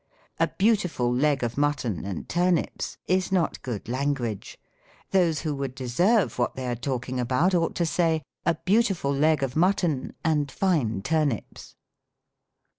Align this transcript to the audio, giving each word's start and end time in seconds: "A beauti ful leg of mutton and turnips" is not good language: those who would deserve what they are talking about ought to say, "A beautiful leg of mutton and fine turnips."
"A 0.39 0.47
beauti 0.47 0.89
ful 0.89 1.13
leg 1.13 1.43
of 1.43 1.57
mutton 1.59 2.05
and 2.05 2.27
turnips" 2.27 2.97
is 3.05 3.31
not 3.31 3.61
good 3.61 3.87
language: 3.87 4.57
those 5.11 5.41
who 5.41 5.53
would 5.53 5.75
deserve 5.75 6.39
what 6.39 6.55
they 6.55 6.65
are 6.65 6.75
talking 6.75 7.19
about 7.19 7.53
ought 7.53 7.75
to 7.75 7.85
say, 7.85 8.23
"A 8.43 8.55
beautiful 8.65 9.13
leg 9.13 9.43
of 9.43 9.55
mutton 9.55 10.15
and 10.25 10.49
fine 10.51 11.03
turnips." 11.03 11.75